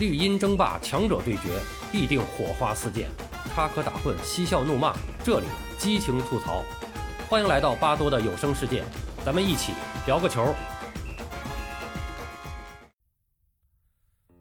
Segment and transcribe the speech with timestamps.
[0.00, 1.60] 绿茵争霸，强者对决，
[1.92, 3.06] 必定火花四溅，
[3.54, 5.46] 插科打诨，嬉笑怒骂，这里
[5.76, 6.64] 激情吐槽。
[7.28, 8.82] 欢迎来到巴多的有声世界，
[9.26, 9.74] 咱们一起
[10.06, 10.54] 聊个球。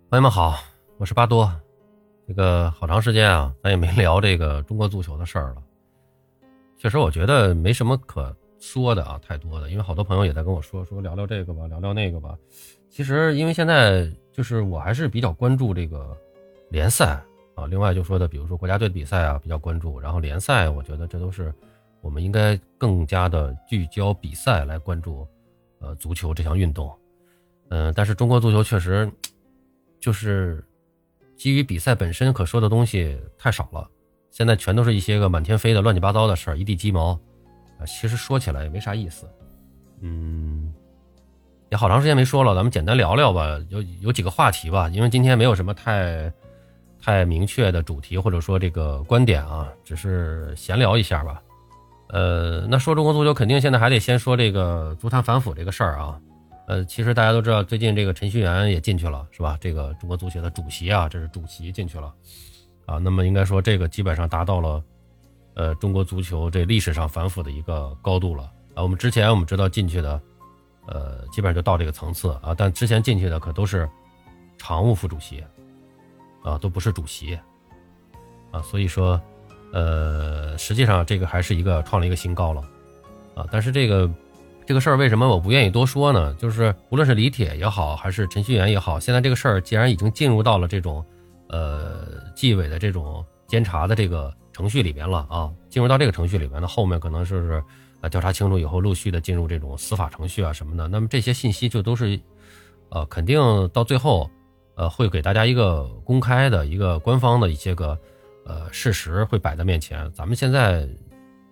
[0.09, 0.55] 朋友们好，
[0.97, 1.51] 我是巴多。
[2.25, 5.61] 这个好长时间啊，咱也没聊这个中国足球的事儿了。
[6.77, 12.37] 确实，我觉得没什么可说的啊，太多的，因为好多朋友也在跟我说说聊聊这个吧，聊聊那个吧。
[12.89, 16.15] 其实，因为现在就是我还是比较关注这个
[16.69, 17.21] 联赛
[17.55, 17.65] 啊。
[17.67, 19.99] 另外就说的，比如说国家队的比赛啊，比较关注。
[19.99, 21.53] 然后联赛，我觉得这都是
[22.01, 25.25] 我们应该更加的聚焦比赛来关注，
[25.79, 26.91] 呃，足球这项运动。
[27.69, 29.09] 嗯，但是中国足球确实
[29.99, 30.65] 就是
[31.37, 33.87] 基于比赛本身可说的东西太少了。
[34.31, 37.17] 现在全都是一些个满天飞的乱七八糟的事儿，一地鸡毛。
[37.85, 39.27] 其实说起来也没啥意思。
[40.01, 40.73] 嗯。
[41.69, 43.59] 也好长时间没说了，咱们简单聊聊吧。
[43.69, 46.33] 有有几个话题吧，因为今天没有什么太
[46.99, 51.39] 太明确的主题或者说这个观点啊，只是闲聊一下吧。
[52.07, 56.19] 呃，那说中国足球，肯定现在还得先说这个足坛反腐这个事儿啊。
[56.65, 59.55] 呃，其实大家都知道，最近这个陈戌源也进去了，是吧？
[59.61, 62.11] 这个中国足协的主席啊，这是主席进去了
[62.87, 62.97] 啊。
[62.97, 64.83] 那么应该说，这个基本上达到了
[65.55, 68.43] 呃中国足球这历史上反腐的一个高度了
[68.75, 68.83] 啊。
[68.83, 70.21] 我们之前我们知道进去的。
[70.91, 73.87] 呃，基本上就到这个层次啊，但之前进去的可都是
[74.57, 75.43] 常务副主席
[76.43, 77.37] 啊，都不是主席
[78.49, 79.21] 啊，所以说，
[79.71, 82.63] 呃，实际上这个还是一个创了一个新高了
[83.35, 83.45] 啊。
[83.51, 84.09] 但是这个
[84.65, 86.33] 这个事儿为什么我不愿意多说呢？
[86.39, 91.05] 就是无论是李铁也好，还是陈戌源也好，现在这个事儿既然已经进入到了这种
[91.49, 97.63] 呃纪委的这种监察的这个程序里边了啊，进入到这个程序里边，呢后面可能是是。
[98.01, 102.17] 啊，调查清楚以后，陆续的进入这种司法程序啊什么的，那么这些信息就都是，
[102.87, 103.37] 呃，肯定
[103.73, 104.29] 到最后，
[104.75, 107.99] 呃，会给大家一个公开的一个官方的一些个，
[108.45, 110.09] 呃，事实会摆在面前。
[110.13, 110.87] 咱们现在，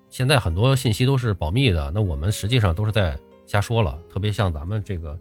[0.10, 4.00] 现在很多信息都是保密的，那我们实际上都是在瞎说了。
[4.10, 5.20] 特别像咱们这个，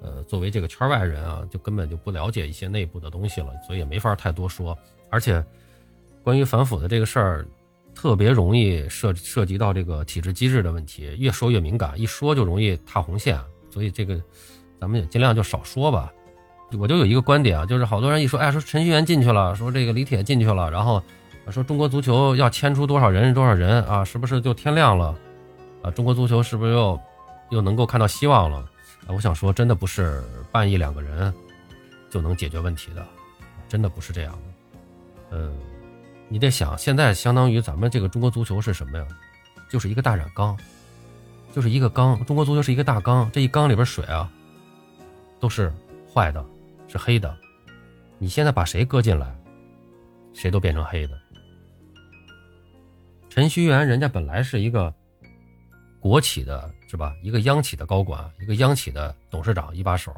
[0.00, 4.76] 呃，作为这个圈外人啊，就根本就不了解一些内部的东西了，所以也没法太多说。
[5.08, 5.34] 而且，
[6.24, 7.46] 关于反腐的这个事儿。
[7.96, 13.40] 特别容易涉涉及到这个体制机制的问题，越说越敏感，一说就容易踏红线，
[13.70, 14.20] 所以这个
[14.80, 16.12] 咱们也尽量就少说吧。
[16.76, 21.00] 我就有一个观点啊，就是好多人一说，哎，说陈戌源进去了，说这个李铁进去了，然后
[21.50, 25.16] 说中国足球要迁出多少人多少人啊，是不是就天亮了？
[25.80, 27.00] 啊，中国足球是不是又
[27.50, 28.58] 又能够看到希望了？
[29.06, 30.20] 啊，我想说，真的不是
[30.50, 31.32] 办一两个人
[32.10, 33.06] 就能解决问题的，
[33.68, 35.54] 真的不是这样的，嗯。
[36.28, 39.06] 你得想，现在相当于咱们这个中国足球是什么呀？
[39.70, 40.56] 就是一个大染缸，
[41.52, 42.24] 就是一个缸。
[42.24, 44.30] 中国足球是一个大缸，这一缸里边水啊，
[45.40, 45.72] 都是
[46.12, 46.44] 坏的，
[46.88, 47.36] 是黑的。
[48.18, 49.34] 你现在把谁搁进来，
[50.32, 51.18] 谁都变成黑的。
[53.28, 54.92] 陈戌源人家本来是一个
[55.98, 57.12] 国企的，是吧？
[57.22, 60.14] 一个央企的高管，一个央企的董事长一把手，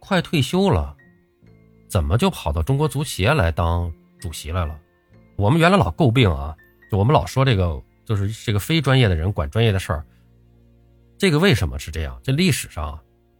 [0.00, 0.96] 快退休了，
[1.88, 4.78] 怎么就跑到中国足协来当主席来了？
[5.36, 6.56] 我们原来老诟病啊，
[6.90, 10.04] 就我们老说这个就是这个非专业的人管专业的事儿，
[11.18, 12.20] 这个为什么是这样？
[12.22, 12.98] 这历史上，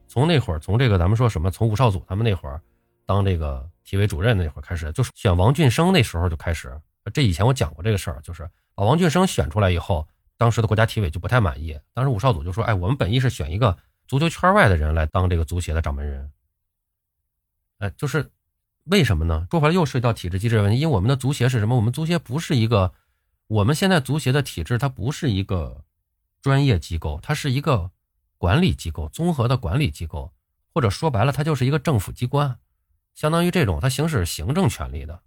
[0.08, 2.60] 从那会儿从这个咱们说什么，从吴少祖他们那会儿
[3.06, 6.76] 当这个体委主任那会儿开始，就是选王俊生那时候就开始。
[7.12, 10.06] 这以前我讲过这个事儿，就是把王俊生选出来以后，
[10.36, 13.76] 当时的国家体委就不太满意，当时吴少祖就说：“哎，我们本意是选一个
[14.08, 16.28] 足球圈外的人来当这个足协的掌门人。”
[17.78, 18.28] 哎，就是。
[18.84, 19.46] 为什么呢？
[19.50, 21.74] 说回来又涉及到体制机制问题，因为我们的足协是什么？
[21.74, 22.92] 我们足协不是一个，
[23.46, 25.82] 我们现在足协的体制它不是一个
[26.42, 27.90] 专业机构，它是一个
[28.36, 30.34] 管理机构，综合的管理机构，
[30.74, 32.58] 或者说白了，它就是一个政府机关，
[33.14, 35.18] 相当于这种它行使行政权力的。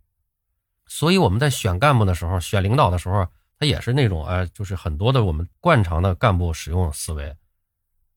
[0.86, 7.36] 所以我们在选干部的时候，选领导的时候，它也是那种哎，就是很多的我们惯常的干部使用思维，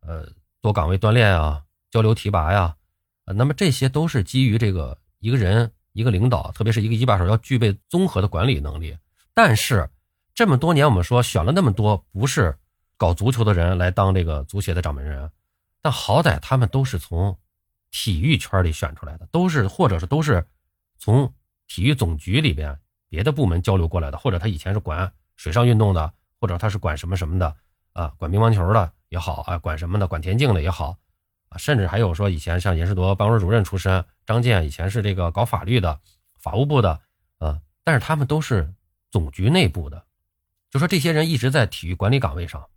[0.00, 0.30] 呃，
[0.60, 2.76] 多岗位锻炼啊，交流提拔呀，
[3.24, 4.98] 那么这些都是基于这个。
[5.20, 8.96] 一个人，一个领导，特别是一个一把手，要具备综合的管理能力。
[9.32, 9.88] 但是
[10.34, 12.58] 这么多年，我们说选了那么多不是
[12.96, 15.30] 搞足球的人来当这个足协的掌门人，
[15.80, 17.38] 但好歹他们都是从
[17.90, 20.44] 体育圈里选出来的，都是或者是都是
[20.98, 21.32] 从
[21.68, 22.78] 体育总局里边
[23.08, 27.54] 别的部门交流过来的，或者他以前是管水上运动的，或者他是管什么什么的
[27.92, 30.96] 啊，管乒乓球的也好啊，管什么的，管田径的也好。
[31.50, 36.00] 啊，甚至还有说以前像严世铎办公室主任出身，张健以前是这个搞法律的，
[36.38, 37.00] 法务部的，
[37.38, 38.72] 呃，但是他们都是
[39.10, 40.06] 总局内部的，
[40.70, 42.68] 就说这些人一直在体育管理岗位上。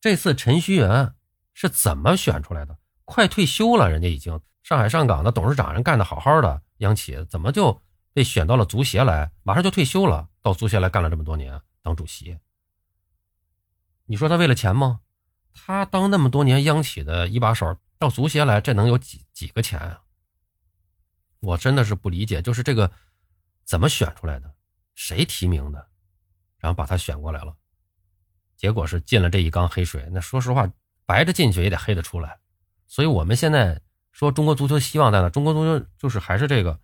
[0.00, 1.14] 这次陈戌源
[1.52, 2.78] 是怎么选出来的？
[3.04, 7.82] 快退休了，人家已经上海上港的董事长人干的好好的，央企怎么就
[8.14, 12.38] 被选到了足协来，马上就退休了，到足协来干了这么多年当主席？
[14.06, 15.00] 你说他为了钱吗？
[15.52, 20.00] 他当那么多年央企的一把手，到足协来，这能有几几个钱啊？
[21.40, 22.90] 我真的是不理解，就是这个
[23.64, 24.52] 怎么选出来的，
[24.94, 25.88] 谁提名的，
[26.58, 27.54] 然后把他选过来了，
[28.56, 30.06] 结果是进了这一缸黑水。
[30.12, 30.70] 那说实话，
[31.06, 32.38] 白着进去也得黑得出来。
[32.86, 33.80] 所以我们现在
[34.12, 35.30] 说中国足球希望在哪？
[35.30, 36.78] 中国足球就是还是这个，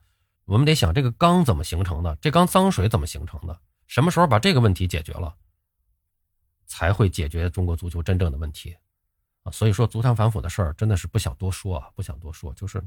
[0.44, 5.34] 我们得想这个缸怎么形成的，这缸脏水怎么形成的，什么时候把这个问题解决了？
[6.66, 8.76] 才会解决中国足球真正的问题，
[9.44, 12.82] 啊，所以说足坛反腐的事儿真的是不想多说啊，不想多说，就是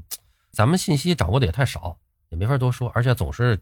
[0.52, 1.98] 咱们信息掌握的也太少，
[2.28, 3.58] 也没法多说，而且总是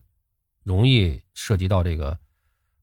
[0.64, 2.18] 容易涉及到这个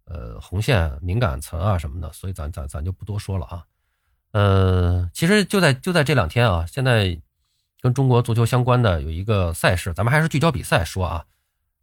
[0.06, 3.66] 呃红线敏感词啊什么的，所以咱咱咱就不多说了啊。
[4.32, 7.22] 呃，其实就在就在这两天啊，现在
[7.82, 11.26] 跟中国足球相关的有一个赛事，咱们还是聚焦比赛说啊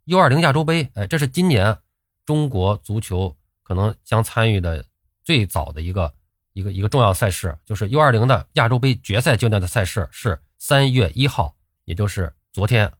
[0.07, 1.77] ，U20 亚洲杯，哎，这是今年
[2.25, 4.85] 中国足球可能将参与的。
[5.23, 6.13] 最早的一个
[6.53, 11.55] 一个一个重要赛事，就是 U 二零的亚洲杯决赛阶段的赛事，是三月一号，
[11.85, 12.91] 也就是昨天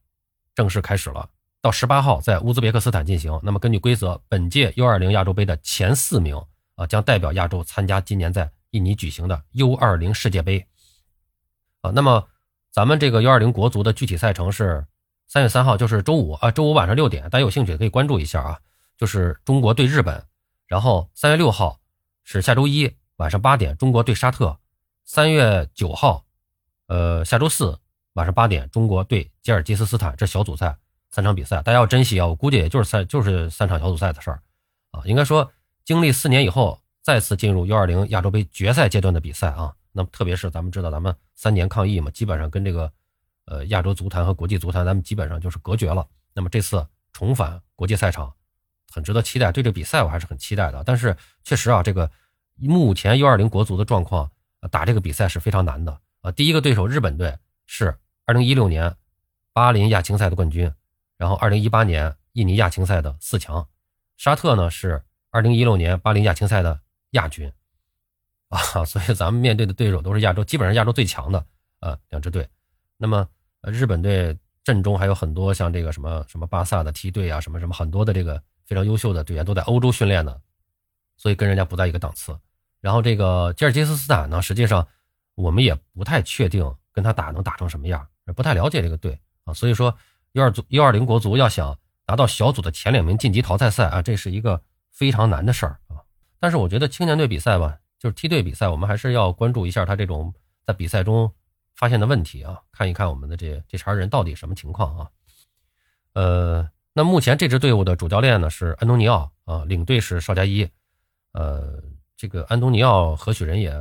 [0.55, 1.29] 正式开始了，
[1.61, 3.39] 到十八号在乌兹别克斯坦进行。
[3.43, 6.35] 那么根据规则，本届 U 二零亚洲杯的前四名
[6.75, 10.65] 啊，将代表亚洲参加今年在印尼举行的 U 二零世界杯。
[11.81, 12.27] 啊，那么
[12.71, 14.85] 咱们这个 U 二零国足的具体赛程是
[15.27, 18.59] 三月三号，就是周五啊，周五晚上六点，大家有兴趣可以关注一下啊，
[18.97, 20.25] 就是中国对日本，
[20.65, 21.79] 然后三月六号。
[22.23, 24.57] 是下周一晚上八点，中国对沙特；
[25.03, 26.25] 三月九号，
[26.87, 27.77] 呃，下周四
[28.13, 30.15] 晚上八点，中国对吉尔吉斯斯坦。
[30.15, 30.77] 这小组赛
[31.11, 32.25] 三场比赛，大家要珍惜啊！
[32.25, 34.41] 我估计也就是赛，就是三场小组赛的事儿
[34.91, 35.01] 啊。
[35.05, 35.51] 应该说，
[35.83, 39.75] 经历四年以后，再次进入 U20 亚洲杯决赛阶段的比赛啊。
[39.91, 42.91] 那么，特别是咱们知道，咱们三年抗疫嘛，基本上跟这个
[43.45, 46.07] 呃亚洲足坛和国际足坛，咱们基本上就是隔绝了。
[46.33, 48.33] 那么这次重返国际赛场。
[48.93, 50.83] 很值得期待，对这比赛我还是很期待的。
[50.85, 52.11] 但是确实啊，这个
[52.59, 54.29] 目前 U20 国足的状况，
[54.69, 56.31] 打这个比赛是非常难的啊。
[56.31, 57.35] 第一个对手日本队
[57.65, 57.97] 是
[58.27, 58.95] 2016年
[59.51, 60.71] 巴林亚青赛的冠军，
[61.17, 63.67] 然后2018年印尼亚青赛的四强，
[64.15, 66.79] 沙特呢是2016年巴林亚青赛的
[67.11, 67.51] 亚军
[68.49, 68.59] 啊。
[68.85, 71.43] 所以咱们面对的对手都是亚洲，基本上亚洲最强的
[71.79, 72.47] 呃两支队。
[72.97, 73.27] 那么
[73.63, 78.39] 日本队阵中还有很多像这个什么什么巴萨的梯队啊，什么什么很多的这个。
[78.65, 80.39] 非常优秀的队员都在欧洲训练呢，
[81.17, 82.37] 所以跟人家不在一个档次。
[82.79, 84.85] 然后这个吉尔吉斯斯坦呢，实际上
[85.35, 88.05] 我们也不太确定跟他打能打成什么样，
[88.35, 89.53] 不太了解这个队啊。
[89.53, 89.95] 所以说
[90.33, 91.77] 幺二组 U 二零国足要想
[92.07, 94.61] 拿到小组的前两名晋级淘汰赛啊，这是一个
[94.91, 96.03] 非常难的事儿啊。
[96.39, 100.33] 但是我觉得青年队比赛吧，就是梯队比赛，我们还是要关注一下他这种
[100.65, 101.33] 在比赛中
[101.75, 105.09] 发现的问题啊，看一看我们的这这茬人到底什么情况啊，
[106.13, 106.69] 呃。
[106.95, 110.69] 那目前这支队伍的主教练呢是安东尼奥啊，领队是邵佳一，
[111.31, 111.81] 呃，
[112.15, 113.73] 这个安东尼奥何许人也，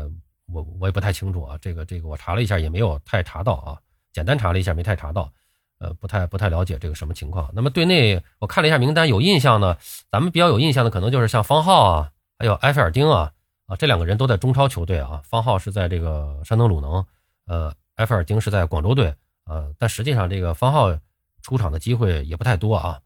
[0.50, 1.58] 我我也不太清楚啊。
[1.60, 3.78] 这个这个我查了一下也没有太查到啊，
[4.14, 5.30] 简单查了一下没太查到，
[5.78, 7.50] 呃，不太不太了解这个什么情况。
[7.52, 9.76] 那么队内我看了一下名单，有印象呢，
[10.10, 13.30] 咱们比较有印象的可能就是像方浩啊，还有埃菲尔丁啊，
[13.66, 15.20] 啊，这两个人都在中超球队啊。
[15.22, 17.04] 方浩是在这个山东鲁能，
[17.46, 19.14] 呃，埃菲尔丁是在广州队，
[19.44, 20.98] 呃，但实际上这个方浩。
[21.42, 23.00] 出场的机会也不太多啊，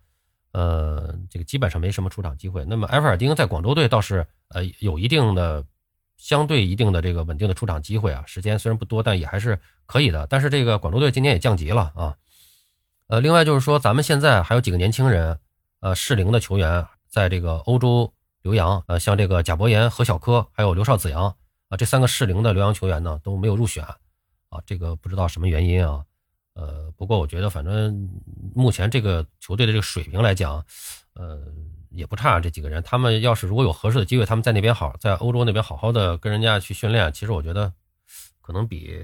[0.52, 2.64] 呃，这个基本上没什么出场机会。
[2.64, 5.64] 那么埃弗尔丁在广州队倒是呃有一定的
[6.16, 10.26] 相对一定的这个稳定的出场机会啊，时间虽然不多，但也还是可以的。
[10.28, 12.16] 但是这个广州队今年也降级了啊，
[13.08, 15.38] 呃，另外就是说咱们现在还有几个年轻人，
[15.80, 18.12] 呃，适龄的球员在这个欧洲
[18.42, 21.36] 留洋，呃，像这个贾博言、何小科还有刘少子阳
[21.68, 26.04] 啊，这三个适龄的留洋球员呢都没有入选啊，这个不知道什么原因啊。
[26.56, 28.08] 呃，不过我觉得，反正
[28.54, 30.64] 目前这个球队的这个水平来讲，
[31.12, 31.38] 呃，
[31.90, 32.40] 也不差。
[32.40, 37.70] 这几个人，他们要是如果有合适的机会，他们在那边好，在欧洲那边好好的跟人家去训练，其实我觉得，
[38.40, 38.98] 可能比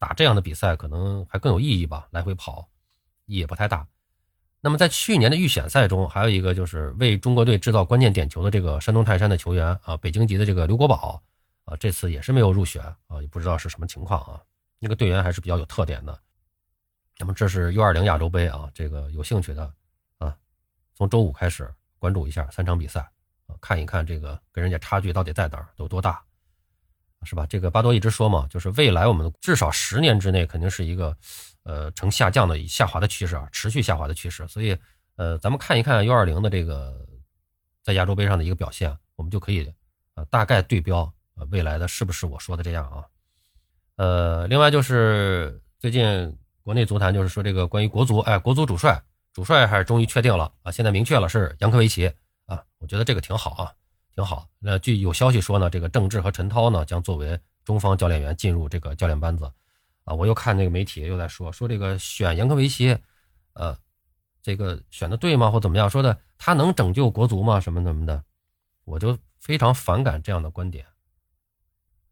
[0.00, 2.08] 打这样的比赛可能还更有意义吧。
[2.10, 2.68] 来回跑，
[3.26, 3.86] 意义也不太大。
[4.60, 11.22] 那么在去年的预选赛中，还有一个就是为中国队制造关键点球的这个山东泰山的球员啊，北京籍的这个刘国宝
[11.66, 14.42] 啊，这次也是没有入选啊，也不知道是什么情况啊。
[14.80, 16.18] 那个队员还是比较有特点的。
[17.20, 19.70] 那么这是 U 二零亚洲杯啊，这个有兴趣的
[20.16, 20.34] 啊，
[20.94, 23.00] 从周五开始关注一下三场比赛
[23.46, 26.22] 啊，看一看这个跟人家差距到底在哪儿，有多大，
[27.24, 27.44] 是吧？
[27.44, 31.14] 这个巴多一直说嘛，就是未来我们至少十年之内肯定是一个
[31.64, 34.48] 呃呈下降的、下滑的趋势啊，持续下滑的趋势。
[34.48, 34.74] 所以
[35.16, 37.06] 呃，咱们看一看 U 二零的这个
[37.82, 39.70] 在亚洲杯上的一个表现，我们就可以
[40.14, 43.04] 呃大概对标呃未来的是不是我说的这样啊？
[43.96, 46.34] 呃，另外就是最近。
[46.70, 52.06] 国内足坛就是说这个关于国足，哎，国足主帅，主帅还是终于确定了啊，现在明确了是杨科维奇
[52.46, 53.74] 啊，我觉得这个挺好啊，
[54.14, 54.46] 挺好。
[54.60, 59.50] 那据有消息说呢，这个郑智和陈涛呢将作为中方教练员进入这个教练班子
[60.04, 60.14] 啊。
[60.14, 62.96] 我又看那个媒体又在说说这个选杨科维奇，
[63.54, 63.76] 呃，
[64.40, 65.50] 这个选的对吗？
[65.50, 65.90] 或怎么样？
[65.90, 67.58] 说的他能拯救国足吗？
[67.58, 68.22] 什么什么的，
[68.84, 70.86] 我就非常反感这样的观点。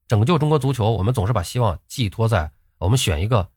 [0.08, 3.48] 拯救中国足球，我们总是把希望寄托在我们选一个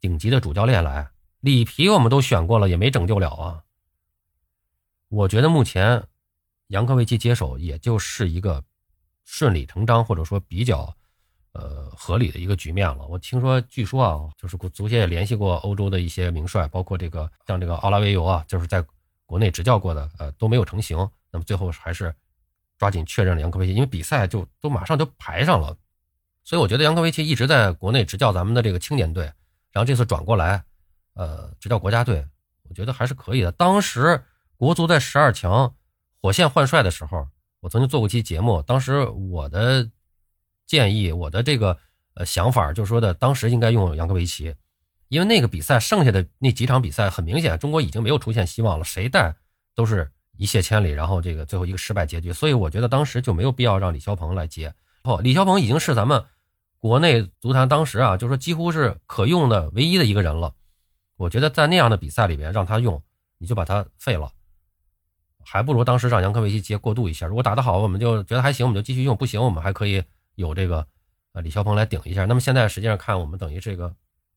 [0.00, 1.08] 顶级的主教练来。
[1.40, 3.62] 里皮我们都选过了，也没拯救了啊。
[5.08, 6.02] 我觉得目前
[6.66, 8.62] 杨科维奇接手，也就是一个
[9.24, 10.92] 顺理成章或者说比较
[11.52, 13.06] 呃合理的一个局面了。
[13.06, 18.84] 我听说，据说啊，就是足协也联系过欧洲的一些名帅，包括这个像这个奥拉维尤啊，就是在
[19.24, 20.96] 国内执教过的，呃都没有成型。
[21.30, 22.12] 那么最后还是
[22.78, 25.76] 抓紧确认了杨科维奇，因为比赛就都马上就排上了。
[26.42, 29.32] 所以我觉得杨科维奇一直在国内执教咱们的这个青年队，
[29.78, 30.64] 然后这次转过来，
[31.14, 32.26] 呃，执教国家队，
[32.64, 33.52] 我觉得还是可以的。
[33.52, 34.20] 当时
[34.56, 35.72] 国足在十二强
[36.20, 37.28] 火线换帅的时候，
[37.60, 39.88] 我曾经做过一期节目，当时我的
[40.66, 41.78] 建议，我的这个
[42.14, 44.52] 呃想法就是说的，当时应该用杨科维奇，
[45.06, 49.32] 因为那个比赛剩下的那几场比赛，很明显中国已经没有出现希望了，谁带
[49.76, 54.74] 都是一泻千里，然后这个最后一个失败结局，所以我觉得当时就没有必要让李霄鹏来接。
[55.04, 56.24] 哦，李霄鹏已经是咱们。
[56.80, 60.54] 国内足坛当时啊，就说几乎是可用的唯一的一个人了。
[61.16, 63.02] 我觉得在那样的比赛里边让他用，
[63.38, 64.30] 你就把他废了，
[65.44, 67.26] 还不如当时让杨科维奇接过渡一下。
[67.26, 70.00] 如果打得好，我们就觉得还行，我们就继续用；不行，我们还可以
[70.36, 70.86] 有这个
[71.32, 72.24] 呃李霄鹏来顶一下。
[72.26, 73.92] 那么现在实际上看，我们等于这个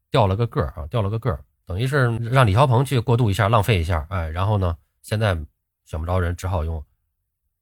[0.09, 5.37] 掉了个个啊，掉了个个，等于是让李霄鹏去过渡一下，浪费一下，哎，然后呢，现在
[5.85, 6.83] 选不着人，只好用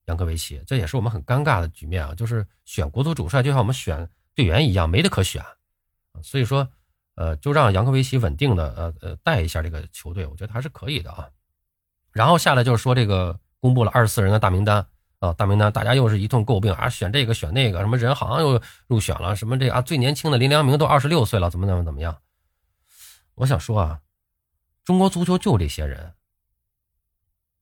[0.05, 2.15] 杨科维奇，这也是我们很尴尬的局面啊。
[2.15, 4.09] 就是选国足主帅，就像我们选。
[4.39, 5.43] 队员一样没得可选，
[6.23, 6.65] 所以说，
[7.15, 11.27] 呃，就让杨科维奇稳定的呃呃带一下这个球队，我觉得还是可以的啊。
[12.13, 14.87] 然后下来就是说这个公布了二十四人的大名单
[15.19, 22.17] 啊，大名单大家又是一通诟病啊，选这个选那个，什么人好像又入选了，什么这啊最年轻的林良铭都二十六岁了，怎么怎么怎么样？
[23.35, 23.99] 我想说啊，
[24.85, 26.13] 中国足球就这些人。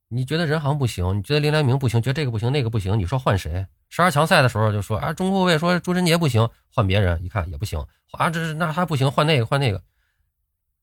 [0.09, 1.17] 你觉得任航不行？
[1.17, 2.01] 你觉得林良铭不行？
[2.01, 2.97] 觉得这个不行，那个不行？
[2.97, 3.67] 你说换谁？
[3.89, 9.83] 十二强赛的时候就说啊，中后卫说朱晨杰不行，换别人，一看也不行啊，这是那他不行，换那个换那个，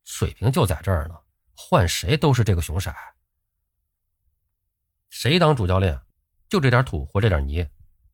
[0.04, 1.14] 水平就在这儿呢，
[1.56, 2.92] 换谁都是这个熊色。
[5.08, 5.98] 谁当主教练，
[6.48, 7.66] 就这点土或这点泥，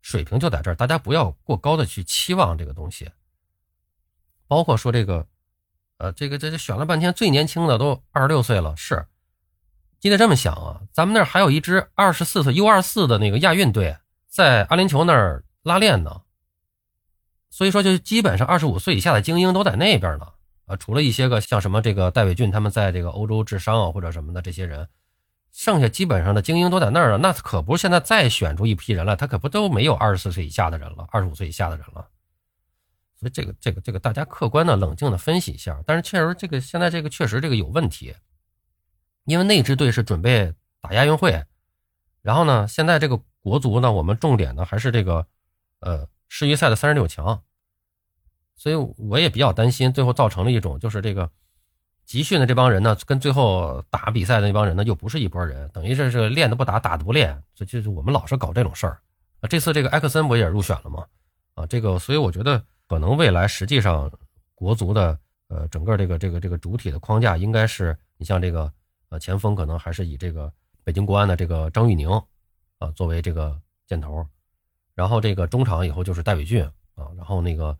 [0.02, 3.10] 水平就在这儿，大家不要过高的去期望这个东西。
[4.46, 5.26] 包括说这个，
[5.98, 9.06] 呃，这个这这选了半天，最年轻的都二十六岁了，是。
[10.00, 16.22] 记得这么想啊，咱们那儿还有一支二十四岁 U 二四的那个亚运队在阿联酋那儿拉练呢，
[17.50, 20.26] 所以说就基本上二十五岁以下的精英都在那边呢。
[20.64, 24.88] 啊，除了一些个像什么这个戴伟俊他们在这个欧洲治伤啊或者什么的这些人，
[25.52, 27.18] 剩下基本上的精英都在那儿了。
[27.18, 32.08] 那可不是现在再选出一批人来，他可不都没有二十四岁以下的人了，二十五岁以下的人了。
[33.18, 38.14] 所以这个这个这个大家客观的冷静的分析一下，但是确实这个现在这个确实这个有问题。
[39.24, 41.44] 因为那支队是准备打亚运会，
[42.22, 45.26] 然后呢，现在这个国足呢，我们重点呢还是这个，
[45.80, 47.42] 呃，世预赛的三十六强，
[48.56, 51.30] 所以我也比较担心，最后造成了一种就是这个
[52.04, 59.00] 集训的这帮人呢，跟最后打比赛的那帮人呢，又不是一拨人，等于是是练的不打，打的不练，这就是我们老是搞这种事儿
[59.40, 59.48] 啊。
[59.48, 61.06] 这次这个埃克森不也入选了吗？
[61.54, 64.10] 啊，这个，所以我觉得可能未来实际上
[64.54, 68.72] 国足的呃整个这个这个这个主体的框架应该是你像这个。
[69.10, 70.52] 呃，前锋可能还是以这个
[70.84, 72.08] 北京国安的这个张玉宁，
[72.78, 74.24] 啊，作为这个箭头，
[74.94, 76.64] 然后这个中场以后就是戴伟俊
[76.94, 77.76] 啊，然后那个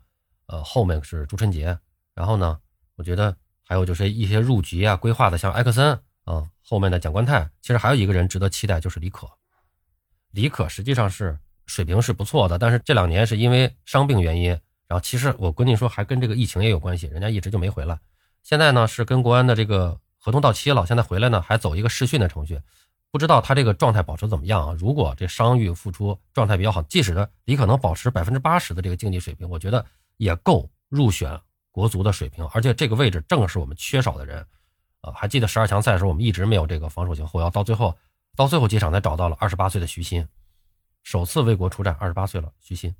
[0.47, 1.77] 呃后面是朱晨杰，
[2.13, 2.59] 然后呢，
[2.97, 3.33] 我觉得
[3.63, 9.25] 还有就是一些入局啊规划的，像埃克森啊，后面的蒋冠泰，其实还有一个人值得期待，就是李可。
[10.31, 14.49] 李可实际上是水平是不错的，但是这两年是因为伤病原因，
[14.85, 17.97] 然后其实我跟你说还跟这个疫情也有关系，人家一直就没回来，
[18.43, 19.97] 现在呢是跟国安的这个。
[20.23, 22.61] 合同到期了，现在回来呢，还走一个试训的程序，
[23.09, 24.75] 不知道他这个状态保持怎么样啊？
[24.77, 29.83] 如果这伤愈复出状态比较好，即使的你可能保持百分之八十的这个竞技水平，我觉得
[30.17, 32.45] 也够入选国足的水平。
[32.53, 34.45] 而且这个位置正是我们缺少的人，
[35.01, 37.97] 啊，还记得十二强赛的时候，我们一直没有这个防守型后腰，到最后
[38.35, 40.27] 到最后几场才找到了二十八岁的徐新，
[41.01, 42.93] 首次为国出战，二十八岁了，徐新。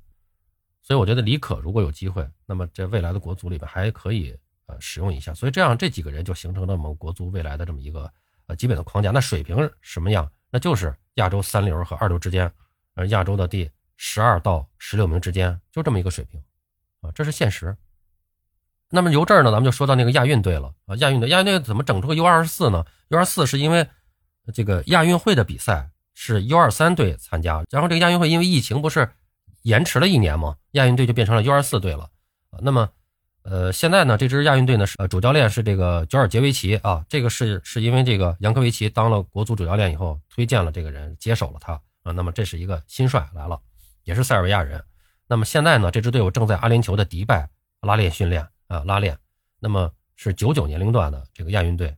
[0.82, 4.36] 所以我觉得李可如果有机会，那么这未来的国足里边还可以。
[4.66, 8.10] 呃，使用一下，所以这样这几个人就形成了我们国足未来的这么一个
[8.46, 9.10] 呃基本的框架。
[9.10, 10.30] 那水平什么样？
[10.50, 12.52] 那就是亚洲三流和二流之间，
[12.94, 16.42] 呃，亚洲的第十二到十六名之间，就这么一个水平，
[17.00, 17.76] 啊，这是现实。
[18.90, 20.94] 那么由这儿呢，咱们就说到那个亚运队了啊。
[20.96, 23.88] 亚运队，亚运队怎么整出个 U 二十四呢？U 二十四是因为
[24.52, 29.10] 这个亚运会的比赛是 U 二三队参加，然后这个亚运会因为疫情不是
[29.62, 30.56] 延迟了一年吗？
[30.72, 32.10] 亚运队就变成了 U 二四队了
[32.50, 32.60] 啊。
[32.60, 32.90] 那么，
[33.42, 37.04] 呃，现在呢，这支亚运队呢是呃主教练是这个久尔杰维奇啊。
[37.08, 41.72] 这个是是因为这个扬科维奇当了国足主教练以后推荐了这个人接手了他
[42.02, 42.12] 啊。
[42.12, 43.60] 那么这是一个新帅来了，
[44.04, 44.82] 也是塞尔维亚人。
[45.26, 47.48] 那么现在呢，这支队伍正在阿联酋的迪拜
[47.80, 48.46] 拉练训练。
[48.68, 49.18] 啊，拉练，
[49.60, 51.94] 那么是九九年龄段的这个亚运队，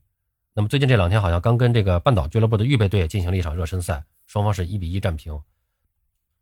[0.55, 5.41] 那么最近这两天好像刚跟这个半岛俱乐部的预备队进行了一场热身赛，双方是一比一战平。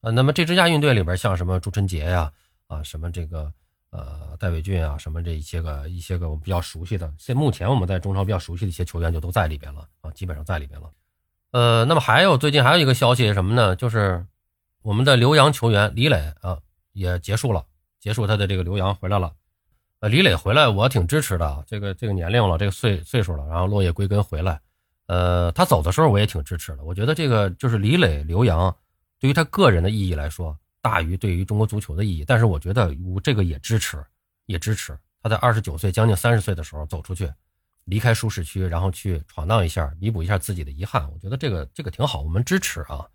[0.00, 2.32] 呃，那么这支亚运队里边像什么朱晨杰呀，
[2.66, 3.52] 啊，什么这个
[3.92, 10.90] 呃戴伟俊啊，什么这一些个一些个我们比较熟悉的，现目前我们在中超比较熟悉的一些球员就都在里边了啊，基本上在里边了。
[11.52, 13.76] 呃，那么还有最近还有一个消息什么呢？
[13.76, 14.26] 就是
[14.82, 16.58] 我们的留洋球员李磊啊
[16.92, 17.64] 也结束了，
[18.00, 19.32] 结束他的这个留洋回来了。
[20.00, 21.62] 呃，李磊回来，我挺支持的。
[21.66, 24.60] 这个这个年龄了，这个岁岁数了，然后落叶归根回来。
[25.06, 26.82] 呃，他走的时候我也挺支持的。
[26.82, 28.74] 我觉得这个就是李磊留洋，
[29.20, 32.24] 对于他个人的意义来说，大于对于中国足球的意义。
[32.26, 34.04] 但是我觉得这个也支持，
[34.44, 37.32] 也支持他在二十九岁将近三十岁的时候走出去，
[37.84, 41.10] 离开舒适区，然后去闯荡一下，弥补一下自己的遗憾。
[41.12, 43.06] 我觉得这个这个挺好，我们支持啊。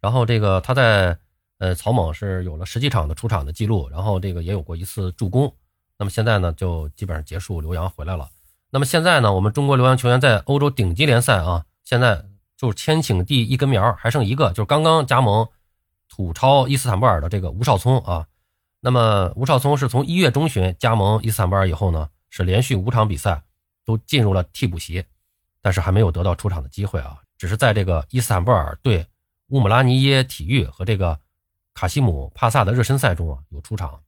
[0.00, 1.16] 然后这个他在
[1.58, 5.54] 呃草蜢是有了十几场的出场的记录，然后这个也有过一次助攻。
[5.98, 8.26] 那么现在呢，就基本上结束留洋回来了。
[8.70, 12.24] 那么现在呢，我们中国留洋球员在欧洲顶级联赛啊，现在
[12.56, 15.46] 就是千顷地一根苗，还剩一个，就是刚刚加盟
[16.10, 18.26] 土超伊斯坦布尔的这个吴少聪啊。
[18.80, 23.42] 那么吴少聪是从一月中旬加盟伊斯坦布尔以后呢，是连续五场比赛
[23.84, 25.04] 都进入了替补席，
[25.62, 29.06] 但是还没有得到出场的机会啊，只是在这个伊斯坦布尔对
[29.48, 31.18] 乌姆拉尼耶体育和这个
[31.74, 34.02] 卡西姆帕萨的热身赛中啊有出场。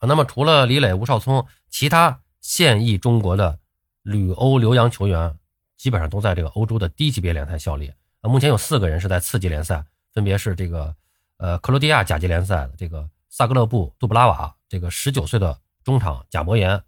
[0.00, 3.60] 那么除了李磊、吴少聪，其他现役中国的
[4.02, 5.38] 旅欧留洋球员，
[5.76, 7.92] 基本上都在这个欧洲的低级别联赛效力。
[8.20, 10.94] 啊，目前有四个人是在次级联赛，分别是这个
[11.38, 16.82] 呃克罗地亚甲级联赛的这个萨格勒布杜布拉瓦，这个十九岁的中场贾博言，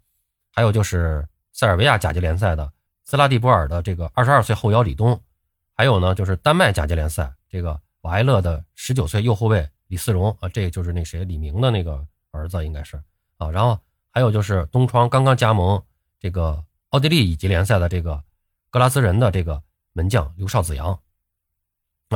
[0.52, 2.72] 还有就是塞尔维亚甲级联赛的
[3.04, 5.20] 斯拉蒂波尔的这个二十二岁后腰李东，
[5.74, 12.06] 还有呢就是丹麦甲级联赛这个瓦埃勒的十九岁右后卫李思荣啊，这个就是那谁李明的那个。
[12.36, 13.00] 儿子应该是
[13.36, 13.78] 啊，然后
[14.10, 15.80] 还有就是东窗刚刚加盟
[16.18, 18.20] 这个奥地利乙级联赛的这个
[18.70, 20.98] 格拉斯人的这个门将刘少子阳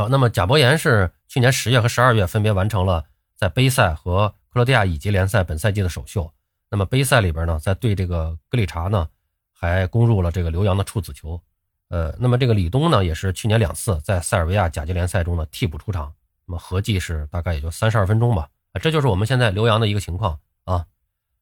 [0.09, 6.31] 那么贾博言是去年十月和十二月分别完成了在杯赛和克罗地亚乙级联赛本赛季的首秀。
[6.71, 9.09] 那么杯赛里边呢，在对这个格里查呢，
[9.53, 11.41] 还攻入了这个刘洋的处子球。
[11.89, 16.13] 呃，那么这个李东呢，也是去年两次在塞尔维亚甲级联赛中的替补出场，
[16.45, 18.51] 那么合计是大概也就三十二分钟吧。
[18.83, 20.85] 这就是我们现在刘洋的一个情况啊。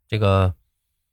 [0.06, 0.54] 这个，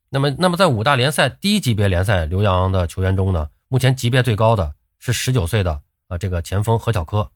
[0.08, 7.32] 那么，那么在五大联赛低级别联赛刘洋的球员中呢，目前级别最高的是十九岁的啊，这个前锋何小科，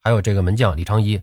[0.00, 1.16] 还有这个门将李昌一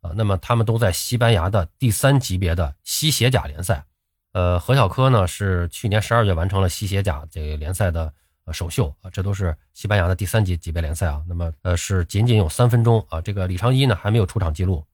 [0.00, 0.12] 啊。
[0.14, 3.84] 那么他们都在西班牙的第三级别的西协甲联赛。
[4.32, 8.12] 呃，何小科呢是去年十二月完成了西协甲这个联赛的
[8.44, 11.22] 呃首秀啊，这都是西班牙的第三级级别联赛啊。
[11.26, 13.20] 那么呃是仅仅有三分钟啊。
[13.20, 14.84] 这个李昌一呢还没有出场记录。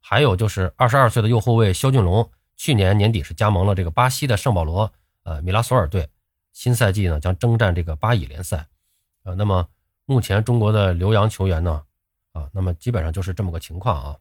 [0.00, 4.90] 还有就是二十二岁的右后卫肖俊龙，去年年底是加盟了这个巴西的圣保罗
[5.24, 6.08] 呃米拉索尔队，
[6.52, 8.66] 新赛季呢将征战这个巴乙联赛，
[9.24, 9.68] 呃，那么
[10.06, 11.82] 目前中国的留洋球员呢，
[12.38, 14.16] 啊，那么基本上就是这么个情况啊。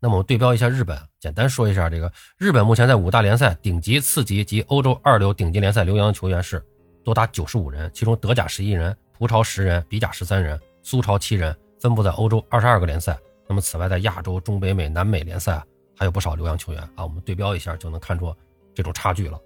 [0.00, 6.62] 那么我们对标一下日本，简单说一下这个日本目前在五大联赛顶级、次级及欧洲二流顶级联赛留洋球员是
[7.02, 13.18] 多达九十五人，其中德甲十一人，葡超十人，比甲十三人，苏超七人，分布在欧洲二十二个联赛。
[13.48, 15.62] 那么，此外，在亚洲、中北美、南美联赛
[15.96, 18.34] 还有不少留洋球员啊，我们对标一下就能看出
[18.74, 19.38] 这种差距了。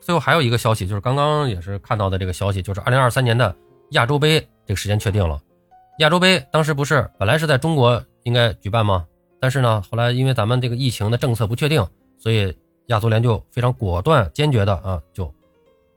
[0.00, 3.54] 最后还有一个消息，就是刚刚也是看到的这个消息，就是二零二三年的
[3.90, 5.40] 亚洲杯这个时间确定了。
[5.98, 9.04] 亚洲杯当时不是本来是在中国应该举办吗？
[9.40, 11.84] 但是呢，后来因为咱们这个疫情的政策不确定，
[12.18, 12.56] 所以
[12.86, 15.32] 亚足联就非常果断、坚决的啊，就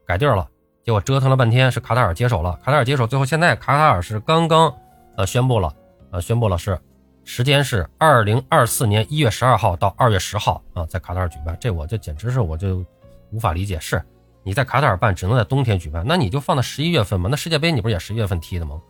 [0.04, 0.48] 改地儿了。
[0.82, 2.58] 结果折腾了半天，是卡塔尔接手了。
[2.64, 4.74] 卡塔尔接手，最后现在卡塔尔是刚刚
[5.16, 5.72] 呃宣布了。
[6.10, 6.76] 呃，宣布了是，
[7.22, 11.56] 时间是二零二四年一月十二号到二月十号啊，在卡塔尔举办。
[11.60, 12.84] 这我就简直是我就
[13.30, 14.02] 无法理解，是
[14.42, 17.28] 你在卡塔尔办，只能在冬天举办，那你就放到十一月份嘛？
[17.30, 18.80] 那世界杯你不是也十一月份踢的吗？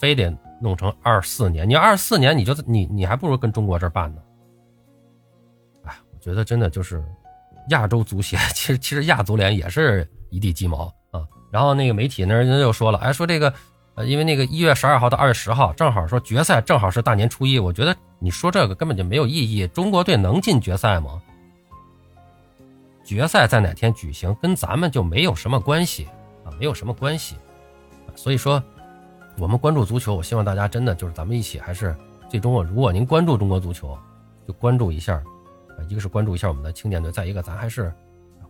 [0.00, 0.30] 非得
[0.60, 1.68] 弄成二四年？
[1.68, 4.20] 你二四年你就你你还不如跟中国这儿办呢。
[5.84, 7.02] 哎，我觉得真的就是
[7.70, 11.24] 亚洲足协，其实其实亚足联也是一地鸡毛啊。
[11.50, 13.52] 然后那个媒体那人家又说了，哎，说这个。
[13.96, 19.68] 呃，因为那个一月十二号到二月十号，正好说决赛正好是大年初一，我觉得你说这个根本就没有意义。
[19.68, 21.22] 中国队能进决赛吗？
[23.04, 26.08] 决赛在哪天举行，跟咱们就没有什么关系
[26.44, 27.36] 啊，没有什么关系。
[28.16, 28.60] 所以说，
[29.38, 31.94] 我们关注足球，我希望大家真的就是咱们一起，还是
[32.28, 33.98] 最终啊，如果您关注中国足球，
[34.46, 37.92] 就关注一下，啊，一个是关注一下我们的青年队，再一个咱还是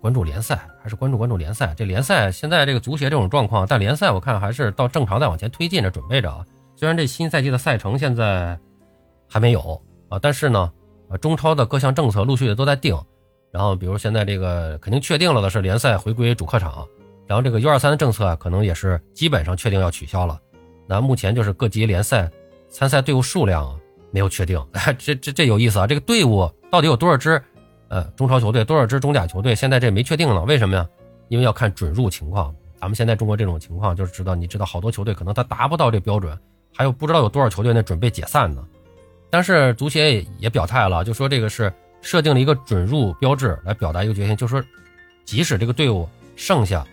[0.01, 1.75] 关注联赛，还是关注关注联赛。
[1.75, 6.44] 这联赛现在这个足协这种状况，但联赛我看还是到正常在往前推进着，准备着啊。
[6.77, 8.59] 虽然这新赛季的赛程现在
[9.29, 10.70] 还没有啊，但是呢，
[11.09, 12.94] 啊，中超的各项政策陆续的都在定。
[13.51, 16.87] 然后，比如现在这个肯定确定了的是联赛回归主客场，
[17.25, 20.38] 然后这个 U 二三的政策可能也是基本上确定要取消了。
[20.87, 22.31] 那目前就是各级联赛
[22.68, 23.79] 参赛队伍数量
[24.11, 24.62] 没有确定，
[24.99, 25.87] 这这这有意思啊！
[25.87, 27.42] 这个队伍到底有多少支？
[27.88, 29.55] 呃，中超球队多少支中甲球队？
[29.55, 30.87] 现在这没确定呢，为什么呀？
[31.29, 32.55] 因为要看准入情况。
[32.81, 36.38] 咱们现在中国这种情况就是知道，你知道好多球队可能他达不到这标准，
[36.75, 38.64] 还有不知道有多少球队呢准备解散呢。
[39.31, 41.73] 但是足协也表态了，就说这个是。
[42.07, 44.62] 设定了一个准入标志来表达一个决心，就说，
[45.25, 46.87] 即使这个队伍剩下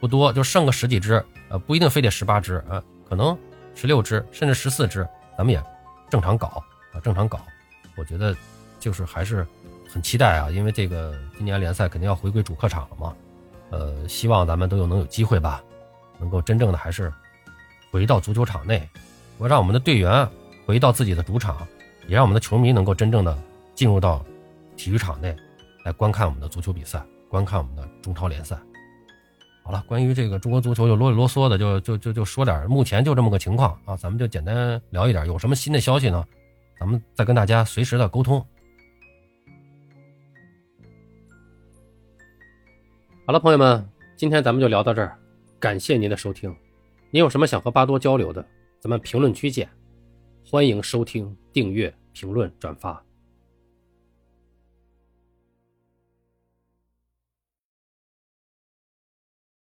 [0.00, 2.82] 不多，就剩个十几支，呃，不一定非得十八支，呃，
[3.14, 3.38] 可能
[3.76, 5.06] 十六支甚至十四支，
[5.38, 5.62] 咱们也
[6.10, 6.60] 正常搞
[6.92, 7.40] 啊，正常搞。
[7.94, 8.36] 我觉得
[8.80, 9.46] 就是还是
[9.88, 13.14] 很期待啊，因为这个今年联赛肯定要回归主客场了嘛，
[13.70, 15.62] 呃，希望咱们都有能有机会吧，
[16.18, 17.12] 能够真正的还是
[17.92, 18.88] 回到足球场内，
[19.38, 20.28] 我让我们的队员
[20.66, 21.64] 回到自己的主场，
[22.08, 23.38] 也让我们的球迷能够真正的
[23.76, 24.26] 进入到。
[24.76, 25.36] 体育场内
[25.84, 28.58] 来观看我们的足球比赛，观看我们的中超联赛。
[29.66, 35.26] 好了，关于这个中国足球就啰里啰嗦的，就就就就说点，目前就这么个情况啊，咱们就简单聊一点。
[35.26, 36.22] 有什么新的消息呢？
[36.78, 38.46] 咱们再跟大家随时的沟通。
[43.26, 45.18] 好了，朋友们，今天咱们就聊到这儿，
[45.58, 46.54] 感谢您的收听。
[47.10, 48.46] 您有什么想和巴多交流的，
[48.80, 49.66] 咱们评论区见。
[50.46, 53.02] 欢迎收听、订阅、评论、转发。